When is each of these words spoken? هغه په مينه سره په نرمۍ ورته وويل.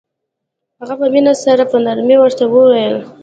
هغه 0.79 0.93
په 0.99 1.05
مينه 1.13 1.33
سره 1.43 1.63
په 1.71 1.77
نرمۍ 1.85 2.15
ورته 2.19 2.43
وويل. 2.47 2.95